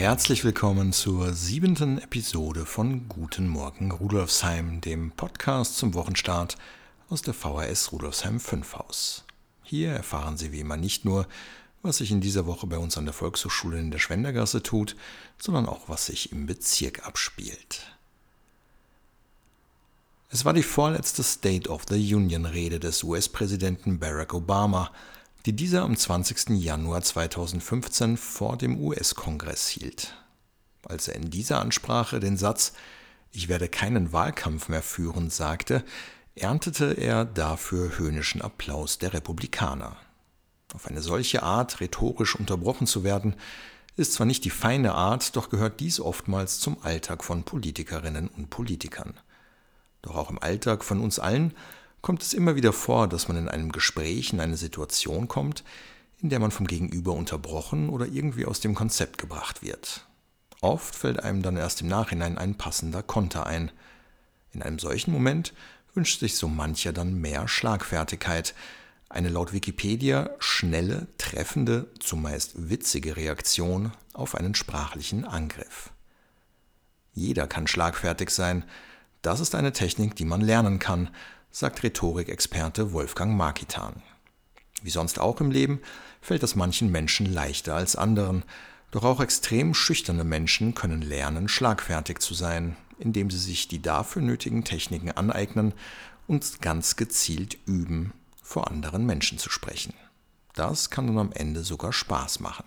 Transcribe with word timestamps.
Herzlich 0.00 0.44
willkommen 0.44 0.94
zur 0.94 1.34
siebenten 1.34 1.98
Episode 1.98 2.64
von 2.64 3.06
Guten 3.06 3.46
Morgen 3.46 3.90
Rudolfsheim, 3.90 4.80
dem 4.80 5.10
Podcast 5.10 5.76
zum 5.76 5.92
Wochenstart 5.92 6.56
aus 7.10 7.20
der 7.20 7.34
VHS 7.34 7.92
Rudolfsheim 7.92 8.40
5 8.40 8.76
Haus. 8.76 9.24
Hier 9.62 9.90
erfahren 9.90 10.38
Sie 10.38 10.52
wie 10.52 10.60
immer 10.60 10.78
nicht 10.78 11.04
nur, 11.04 11.28
was 11.82 11.98
sich 11.98 12.10
in 12.10 12.22
dieser 12.22 12.46
Woche 12.46 12.66
bei 12.66 12.78
uns 12.78 12.96
an 12.96 13.04
der 13.04 13.12
Volkshochschule 13.12 13.78
in 13.78 13.90
der 13.90 13.98
Schwendergasse 13.98 14.62
tut, 14.62 14.96
sondern 15.38 15.66
auch, 15.66 15.90
was 15.90 16.06
sich 16.06 16.32
im 16.32 16.46
Bezirk 16.46 17.06
abspielt. 17.06 17.94
Es 20.30 20.46
war 20.46 20.54
die 20.54 20.62
vorletzte 20.62 21.22
State 21.22 21.68
of 21.68 21.84
the 21.90 22.14
Union 22.14 22.46
Rede 22.46 22.80
des 22.80 23.02
US-Präsidenten 23.02 23.98
Barack 23.98 24.32
Obama, 24.32 24.92
die 25.46 25.54
dieser 25.54 25.82
am 25.82 25.96
20. 25.96 26.50
Januar 26.50 27.02
2015 27.02 28.16
vor 28.16 28.58
dem 28.58 28.78
US-Kongress 28.78 29.68
hielt. 29.68 30.14
Als 30.86 31.08
er 31.08 31.16
in 31.16 31.30
dieser 31.30 31.60
Ansprache 31.60 32.20
den 32.20 32.36
Satz 32.36 32.74
Ich 33.32 33.48
werde 33.48 33.68
keinen 33.68 34.12
Wahlkampf 34.12 34.68
mehr 34.68 34.82
führen 34.82 35.30
sagte, 35.30 35.84
erntete 36.34 36.92
er 36.92 37.24
dafür 37.24 37.98
höhnischen 37.98 38.42
Applaus 38.42 38.98
der 38.98 39.12
Republikaner. 39.14 39.96
Auf 40.74 40.86
eine 40.86 41.02
solche 41.02 41.42
Art 41.42 41.80
rhetorisch 41.80 42.36
unterbrochen 42.36 42.86
zu 42.86 43.02
werden, 43.02 43.34
ist 43.96 44.14
zwar 44.14 44.26
nicht 44.26 44.44
die 44.44 44.50
feine 44.50 44.94
Art, 44.94 45.36
doch 45.36 45.50
gehört 45.50 45.80
dies 45.80 46.00
oftmals 46.00 46.60
zum 46.60 46.82
Alltag 46.82 47.24
von 47.24 47.44
Politikerinnen 47.44 48.28
und 48.28 48.50
Politikern. 48.50 49.14
Doch 50.02 50.16
auch 50.16 50.30
im 50.30 50.38
Alltag 50.38 50.84
von 50.84 51.00
uns 51.00 51.18
allen 51.18 51.54
kommt 52.02 52.22
es 52.22 52.32
immer 52.32 52.56
wieder 52.56 52.72
vor, 52.72 53.08
dass 53.08 53.28
man 53.28 53.36
in 53.36 53.48
einem 53.48 53.72
Gespräch 53.72 54.32
in 54.32 54.40
eine 54.40 54.56
Situation 54.56 55.28
kommt, 55.28 55.64
in 56.18 56.28
der 56.28 56.38
man 56.38 56.50
vom 56.50 56.66
Gegenüber 56.66 57.12
unterbrochen 57.12 57.88
oder 57.88 58.06
irgendwie 58.06 58.46
aus 58.46 58.60
dem 58.60 58.74
Konzept 58.74 59.18
gebracht 59.18 59.62
wird. 59.62 60.06
Oft 60.60 60.94
fällt 60.94 61.22
einem 61.22 61.42
dann 61.42 61.56
erst 61.56 61.80
im 61.80 61.88
Nachhinein 61.88 62.36
ein 62.36 62.56
passender 62.56 63.02
Konter 63.02 63.46
ein. 63.46 63.70
In 64.52 64.62
einem 64.62 64.78
solchen 64.78 65.12
Moment 65.12 65.54
wünscht 65.94 66.20
sich 66.20 66.36
so 66.36 66.48
mancher 66.48 66.92
dann 66.92 67.20
mehr 67.20 67.48
Schlagfertigkeit, 67.48 68.54
eine 69.08 69.28
laut 69.28 69.52
Wikipedia 69.52 70.30
schnelle, 70.38 71.08
treffende, 71.18 71.88
zumeist 71.98 72.70
witzige 72.70 73.16
Reaktion 73.16 73.92
auf 74.12 74.34
einen 74.34 74.54
sprachlichen 74.54 75.24
Angriff. 75.24 75.90
Jeder 77.12 77.48
kann 77.48 77.66
schlagfertig 77.66 78.30
sein, 78.30 78.64
das 79.22 79.40
ist 79.40 79.54
eine 79.54 79.72
Technik, 79.72 80.14
die 80.14 80.24
man 80.24 80.40
lernen 80.40 80.78
kann, 80.78 81.10
sagt 81.50 81.82
Rhetorikexperte 81.82 82.92
Wolfgang 82.92 83.36
Markitan. 83.36 84.02
Wie 84.82 84.90
sonst 84.90 85.18
auch 85.18 85.40
im 85.40 85.50
Leben 85.50 85.80
fällt 86.20 86.42
das 86.42 86.54
manchen 86.54 86.90
Menschen 86.90 87.26
leichter 87.26 87.74
als 87.74 87.96
anderen, 87.96 88.44
doch 88.90 89.04
auch 89.04 89.20
extrem 89.20 89.74
schüchterne 89.74 90.24
Menschen 90.24 90.74
können 90.74 91.02
lernen, 91.02 91.48
schlagfertig 91.48 92.20
zu 92.20 92.34
sein, 92.34 92.76
indem 92.98 93.30
sie 93.30 93.38
sich 93.38 93.68
die 93.68 93.82
dafür 93.82 94.22
nötigen 94.22 94.64
Techniken 94.64 95.10
aneignen 95.10 95.74
und 96.26 96.60
ganz 96.60 96.96
gezielt 96.96 97.58
üben, 97.66 98.12
vor 98.42 98.68
anderen 98.68 99.06
Menschen 99.06 99.38
zu 99.38 99.50
sprechen. 99.50 99.94
Das 100.54 100.90
kann 100.90 101.06
dann 101.06 101.18
am 101.18 101.32
Ende 101.32 101.62
sogar 101.62 101.92
Spaß 101.92 102.40
machen. 102.40 102.66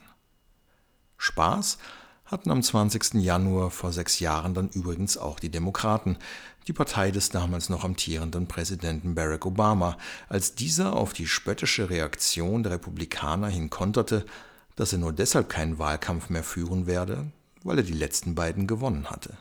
Spaß 1.17 1.77
hatten 2.25 2.51
am 2.51 2.63
20. 2.63 3.15
Januar 3.15 3.69
vor 3.69 3.91
sechs 3.91 4.19
Jahren 4.19 4.53
dann 4.53 4.69
übrigens 4.69 5.17
auch 5.17 5.39
die 5.39 5.49
Demokraten, 5.49 6.17
die 6.67 6.73
Partei 6.73 7.11
des 7.11 7.29
damals 7.29 7.69
noch 7.69 7.83
amtierenden 7.83 8.47
Präsidenten 8.47 9.15
Barack 9.15 9.45
Obama, 9.45 9.97
als 10.29 10.55
dieser 10.55 10.95
auf 10.95 11.13
die 11.13 11.27
spöttische 11.27 11.89
Reaktion 11.89 12.63
der 12.63 12.73
Republikaner 12.73 13.47
hin 13.47 13.69
konterte, 13.69 14.25
dass 14.75 14.93
er 14.93 14.99
nur 14.99 15.13
deshalb 15.13 15.49
keinen 15.49 15.77
Wahlkampf 15.77 16.29
mehr 16.29 16.43
führen 16.43 16.87
werde, 16.87 17.31
weil 17.63 17.77
er 17.77 17.83
die 17.83 17.93
letzten 17.93 18.35
beiden 18.35 18.67
gewonnen 18.67 19.09
hatte. 19.09 19.37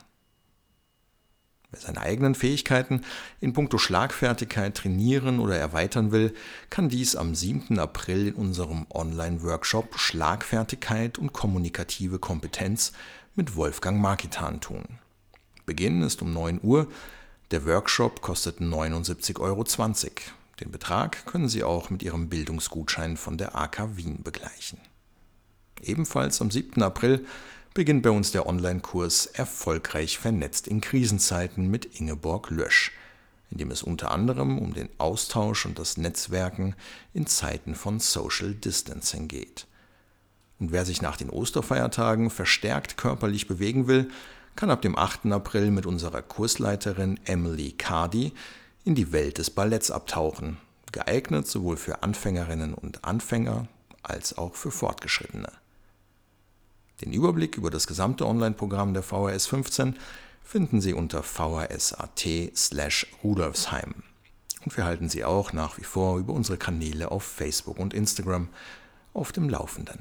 Wer 1.73 1.81
seine 1.81 2.01
eigenen 2.01 2.35
Fähigkeiten 2.35 3.01
in 3.41 3.53
puncto 3.53 3.79
Schlagfertigkeit 3.79 4.75
trainieren 4.75 5.39
oder 5.39 5.57
erweitern 5.57 6.11
will, 6.11 6.35
kann 6.69 6.87
dies 6.87 7.15
am 7.15 7.33
7. 7.33 7.79
April 7.79 8.27
in 8.27 8.35
unserem 8.35 8.85
Online-Workshop 8.93 9.97
Schlagfertigkeit 9.97 11.17
und 11.17 11.33
kommunikative 11.33 12.19
Kompetenz 12.19 12.93
mit 13.33 13.55
Wolfgang 13.55 13.99
Markitan 13.99 14.61
tun. 14.61 14.83
Beginn 15.65 16.03
ist 16.03 16.21
um 16.21 16.31
9 16.31 16.59
Uhr. 16.61 16.87
Der 17.49 17.65
Workshop 17.65 18.21
kostet 18.21 18.59
79,20 18.59 19.39
Euro. 19.39 19.63
Den 20.59 20.69
Betrag 20.69 21.25
können 21.25 21.49
Sie 21.49 21.63
auch 21.63 21.89
mit 21.89 22.03
Ihrem 22.03 22.29
Bildungsgutschein 22.29 23.17
von 23.17 23.39
der 23.39 23.57
AK 23.57 23.97
Wien 23.97 24.21
begleichen. 24.21 24.77
Ebenfalls 25.81 26.39
am 26.39 26.51
7. 26.51 26.83
April 26.83 27.25
beginnt 27.73 28.03
bei 28.03 28.11
uns 28.11 28.31
der 28.31 28.45
Online-Kurs 28.45 29.25
Erfolgreich 29.25 30.19
vernetzt 30.19 30.67
in 30.67 30.79
Krisenzeiten 30.79 31.69
mit 31.69 31.99
Ingeborg 31.99 32.51
Lösch, 32.51 32.91
in 33.49 33.57
dem 33.57 33.71
es 33.71 33.81
unter 33.81 34.11
anderem 34.11 34.59
um 34.59 34.73
den 34.73 34.89
Austausch 34.99 35.65
und 35.65 35.79
das 35.79 35.97
Netzwerken 35.97 36.75
in 37.13 37.25
Zeiten 37.25 37.73
von 37.73 37.99
Social 37.99 38.53
Distancing 38.53 39.27
geht. 39.27 39.65
Und 40.59 40.71
wer 40.71 40.85
sich 40.85 41.01
nach 41.01 41.17
den 41.17 41.31
Osterfeiertagen 41.31 42.29
verstärkt 42.29 42.95
körperlich 42.95 43.47
bewegen 43.47 43.87
will, 43.87 44.09
kann 44.55 44.69
ab 44.69 44.83
dem 44.83 44.95
8. 44.95 45.25
April 45.31 45.71
mit 45.71 45.87
unserer 45.87 46.21
Kursleiterin 46.21 47.19
Emily 47.25 47.71
Cardi 47.71 48.33
in 48.85 48.93
die 48.93 49.11
Welt 49.11 49.39
des 49.39 49.49
Balletts 49.49 49.89
abtauchen, 49.89 50.57
geeignet 50.91 51.47
sowohl 51.47 51.77
für 51.77 52.03
Anfängerinnen 52.03 52.75
und 52.75 53.03
Anfänger 53.03 53.67
als 54.03 54.37
auch 54.37 54.53
für 54.53 54.69
Fortgeschrittene. 54.69 55.62
Den 57.03 57.11
Überblick 57.11 57.57
über 57.57 57.69
das 57.69 57.85
gesamte 57.85 58.25
Online-Programm 58.25 58.93
der 58.93 59.03
VHS 59.03 59.47
15 59.47 59.97
finden 60.41 60.79
Sie 60.79 60.93
unter 60.93 61.21
vhs.at 61.21 62.25
slash 62.55 63.07
rudolfsheim. 63.21 64.03
Und 64.63 64.77
wir 64.77 64.85
halten 64.85 65.09
Sie 65.09 65.25
auch 65.25 65.51
nach 65.51 65.77
wie 65.77 65.83
vor 65.83 66.17
über 66.17 66.31
unsere 66.31 66.57
Kanäle 66.57 67.11
auf 67.11 67.23
Facebook 67.23 67.77
und 67.77 67.93
Instagram 67.93 68.47
auf 69.13 69.33
dem 69.33 69.49
Laufenden. 69.49 69.99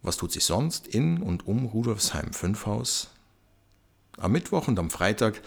Was 0.00 0.16
tut 0.16 0.32
sich 0.32 0.46
sonst 0.46 0.86
in 0.86 1.22
und 1.22 1.46
um 1.46 1.66
Rudolfsheim 1.66 2.32
5 2.32 2.64
Haus? 2.64 3.10
Am 4.16 4.32
Mittwoch 4.32 4.66
und 4.66 4.78
am 4.78 4.88
Freitag 4.88 5.42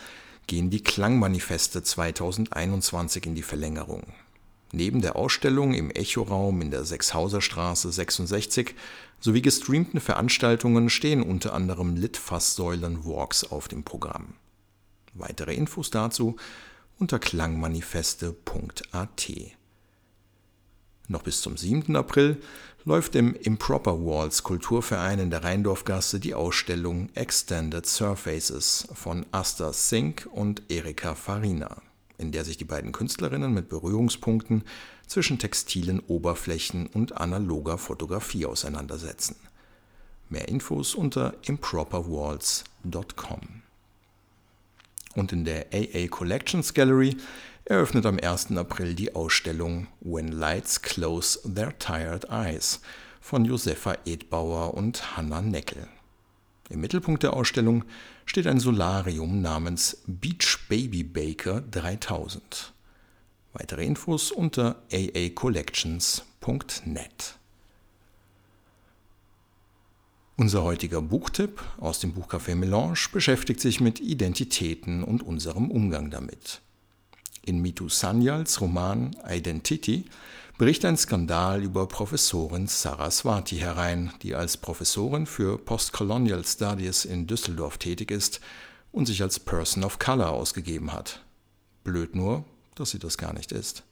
gehen 0.45 0.69
die 0.69 0.83
Klangmanifeste 0.83 1.81
2021 1.81 3.25
in 3.25 3.33
die 3.33 3.41
Verlängerung. 3.41 4.13
Neben 4.71 5.01
der 5.01 5.15
Ausstellung 5.15 5.73
im 5.73 5.89
Echoraum 5.91 6.61
in 6.61 6.71
der 6.71 6.85
Sechshauser 6.85 7.41
Straße 7.41 7.91
66 7.91 8.75
sowie 9.19 9.41
gestreamten 9.41 9.99
Veranstaltungen 9.99 10.89
stehen 10.89 11.21
unter 11.23 11.53
anderem 11.53 11.95
Litfaßsäulen-Walks 11.95 13.43
auf 13.45 13.67
dem 13.67 13.83
Programm. 13.83 14.35
Weitere 15.13 15.53
Infos 15.53 15.91
dazu 15.91 16.35
unter 16.97 17.19
klangmanifeste.at. 17.19 19.31
Noch 21.07 21.21
bis 21.21 21.41
zum 21.41 21.55
7. 21.55 21.95
April 21.95 22.41
läuft 22.83 23.13
im 23.15 23.35
Improper 23.35 24.03
Walls 24.03 24.41
Kulturverein 24.43 25.19
in 25.19 25.29
der 25.29 25.43
Rheindorfgasse 25.43 26.19
die 26.19 26.33
Ausstellung 26.33 27.09
Extended 27.13 27.85
Surfaces 27.85 28.87
von 28.93 29.25
Asta 29.31 29.71
Sink 29.71 30.27
und 30.31 30.63
Erika 30.69 31.13
Farina 31.15 31.81
in 32.17 32.31
der 32.31 32.45
sich 32.45 32.57
die 32.57 32.65
beiden 32.65 32.91
Künstlerinnen 32.91 33.53
mit 33.53 33.69
Berührungspunkten 33.69 34.63
zwischen 35.07 35.39
textilen 35.39 35.99
Oberflächen 35.99 36.87
und 36.87 37.17
analoger 37.17 37.77
Fotografie 37.77 38.45
auseinandersetzen. 38.45 39.35
Mehr 40.29 40.47
Infos 40.47 40.95
unter 40.95 41.35
improperwalls.com. 41.43 43.39
Und 45.15 45.31
in 45.31 45.45
der 45.45 45.67
AA 45.73 46.07
Collections 46.07 46.73
Gallery 46.73 47.15
eröffnet 47.65 48.05
am 48.05 48.19
1. 48.19 48.51
April 48.57 48.95
die 48.95 49.15
Ausstellung 49.15 49.87
When 50.01 50.27
Lights 50.27 50.81
Close 50.81 51.39
Their 51.51 51.77
Tired 51.79 52.25
Eyes 52.29 52.81
von 53.21 53.45
Josefa 53.45 53.97
Edbauer 54.05 54.73
und 54.73 55.17
Hanna 55.17 55.41
Neckel. 55.41 55.87
Im 56.69 56.81
Mittelpunkt 56.81 57.23
der 57.23 57.33
Ausstellung 57.33 57.83
steht 58.25 58.47
ein 58.47 58.59
Solarium 58.59 59.41
namens 59.41 60.01
Beach 60.07 60.65
Baby 60.67 61.03
Baker 61.03 61.61
3000. 61.61 62.73
Weitere 63.53 63.85
Infos 63.85 64.31
unter 64.31 64.81
aacollections.net. 64.91 67.35
Unser 70.37 70.63
heutiger 70.63 71.01
Buchtipp 71.01 71.61
aus 71.77 71.99
dem 71.99 72.13
Buchcafé 72.13 72.55
Melange 72.55 73.07
beschäftigt 73.13 73.61
sich 73.61 73.79
mit 73.79 74.01
Identitäten 74.01 75.03
und 75.03 75.23
unserem 75.23 75.71
Umgang 75.71 76.09
damit. 76.09 76.61
In 77.43 77.61
Mitu 77.61 77.87
Sanyals 77.89 78.59
Roman 78.59 79.15
Identity 79.29 80.05
bricht 80.57 80.85
ein 80.85 80.95
Skandal 80.95 81.63
über 81.63 81.85
Professorin 81.85 82.67
Saraswati 82.67 83.57
herein, 83.57 84.13
die 84.21 84.35
als 84.35 84.55
Professorin 84.55 85.25
für 85.25 85.57
Postcolonial 85.57 86.45
Studies 86.45 87.03
in 87.03 87.27
Düsseldorf 87.27 87.77
tätig 87.77 88.09
ist 88.09 88.39
und 88.93 89.05
sich 89.05 89.21
als 89.21 89.37
Person 89.37 89.83
of 89.83 89.99
Color 89.99 90.29
ausgegeben 90.29 90.93
hat. 90.93 91.21
Blöd 91.83 92.15
nur, 92.15 92.45
dass 92.75 92.91
sie 92.91 92.99
das 92.99 93.17
gar 93.17 93.33
nicht 93.33 93.51
ist. 93.51 93.83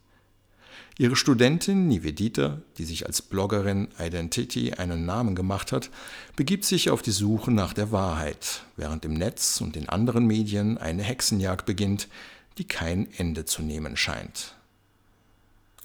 Ihre 0.96 1.16
Studentin 1.16 1.86
Nivedita, 1.86 2.62
die 2.78 2.84
sich 2.84 3.04
als 3.04 3.20
Bloggerin 3.20 3.88
Identity 3.98 4.72
einen 4.72 5.04
Namen 5.04 5.34
gemacht 5.34 5.70
hat, 5.70 5.90
begibt 6.34 6.64
sich 6.64 6.88
auf 6.88 7.02
die 7.02 7.10
Suche 7.10 7.50
nach 7.50 7.74
der 7.74 7.92
Wahrheit, 7.92 8.62
während 8.76 9.04
im 9.04 9.12
Netz 9.12 9.60
und 9.60 9.76
in 9.76 9.90
anderen 9.90 10.26
Medien 10.26 10.78
eine 10.78 11.02
Hexenjagd 11.02 11.66
beginnt, 11.66 12.08
die 12.56 12.64
kein 12.64 13.12
Ende 13.18 13.44
zu 13.44 13.62
nehmen 13.62 13.96
scheint. 13.98 14.54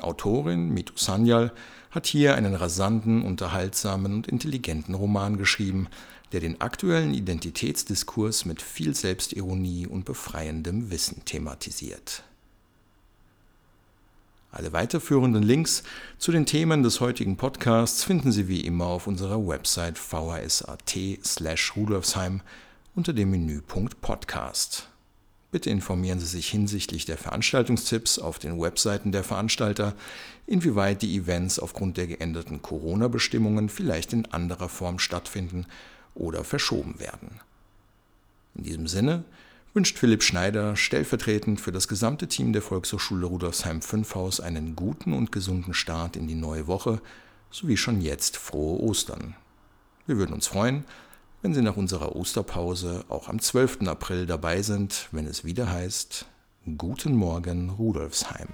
Autorin 0.01 0.69
Mitu 0.69 0.93
Sanyal 0.95 1.51
hat 1.91 2.05
hier 2.05 2.35
einen 2.35 2.55
rasanten, 2.55 3.21
unterhaltsamen 3.21 4.13
und 4.13 4.27
intelligenten 4.27 4.93
Roman 4.93 5.37
geschrieben, 5.37 5.87
der 6.31 6.39
den 6.39 6.61
aktuellen 6.61 7.13
Identitätsdiskurs 7.13 8.45
mit 8.45 8.61
viel 8.61 8.95
Selbstironie 8.95 9.87
und 9.87 10.05
befreiendem 10.05 10.91
Wissen 10.91 11.25
thematisiert. 11.25 12.23
Alle 14.51 14.73
weiterführenden 14.73 15.43
Links 15.43 15.83
zu 16.17 16.31
den 16.31 16.47
Themen 16.47 16.81
des 16.81 17.01
heutigen 17.01 17.37
Podcasts 17.37 18.03
finden 18.03 18.31
Sie 18.31 18.47
wie 18.47 18.61
immer 18.61 18.85
auf 18.85 19.05
unserer 19.05 19.47
Website 19.47 19.99
vhs.at 19.99 20.97
slash 21.23 21.75
rudolfsheim 21.75 22.41
unter 22.95 23.13
dem 23.13 23.29
Menüpunkt 23.29 24.01
Podcast. 24.01 24.89
Bitte 25.51 25.71
informieren 25.71 26.19
Sie 26.19 26.27
sich 26.27 26.47
hinsichtlich 26.49 27.05
der 27.05 27.17
Veranstaltungstipps 27.17 28.19
auf 28.19 28.37
den 28.37 28.61
Webseiten 28.61 29.11
der 29.11 29.23
Veranstalter, 29.23 29.95
inwieweit 30.45 31.01
die 31.01 31.15
Events 31.17 31.57
aufgrund 31.57 31.97
der 31.97 32.05
geänderten 32.05 32.61
Corona-Bestimmungen 32.61 33.69
vielleicht 33.69 34.13
in 34.13 34.25
anderer 34.27 34.69
Form 34.69 34.99
stattfinden 34.99 35.65
oder 36.13 36.43
verschoben 36.43 36.99
werden. 36.99 37.39
In 38.53 38.63
diesem 38.63 38.87
Sinne 38.87 39.23
wünscht 39.73 39.97
Philipp 39.97 40.21
Schneider 40.21 40.75
stellvertretend 40.75 41.61
für 41.61 41.71
das 41.71 41.87
gesamte 41.87 42.27
Team 42.27 42.53
der 42.53 42.61
Volkshochschule 42.61 43.25
Rudolfsheim 43.25 43.81
5 43.81 44.15
Haus 44.15 44.39
einen 44.39 44.75
guten 44.75 45.13
und 45.13 45.31
gesunden 45.31 45.73
Start 45.73 46.15
in 46.15 46.27
die 46.27 46.35
neue 46.35 46.67
Woche 46.67 47.01
sowie 47.49 47.77
schon 47.77 48.01
jetzt 48.01 48.37
frohe 48.37 48.79
Ostern. 48.81 49.35
Wir 50.05 50.17
würden 50.17 50.33
uns 50.33 50.47
freuen, 50.47 50.85
wenn 51.41 51.53
Sie 51.53 51.61
nach 51.61 51.77
unserer 51.77 52.15
Osterpause 52.15 53.05
auch 53.07 53.29
am 53.29 53.39
12. 53.39 53.87
April 53.87 54.25
dabei 54.25 54.61
sind, 54.61 55.07
wenn 55.11 55.25
es 55.25 55.45
wieder 55.45 55.71
heißt 55.71 56.25
Guten 56.77 57.15
Morgen 57.15 57.69
Rudolfsheim. 57.69 58.49